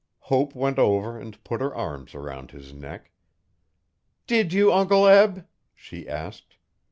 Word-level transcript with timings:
Hope 0.31 0.55
went 0.55 0.79
over 0.79 1.19
and 1.19 1.43
put 1.43 1.61
her 1.61 1.75
arms 1.75 2.15
around 2.15 2.49
his 2.49 2.73
neck. 2.73 3.11
'Did 4.25 4.51
you, 4.51 4.73
Uncle 4.73 5.05
Eb?' 5.05 5.45
she 5.75 6.09
asked. 6.09 6.55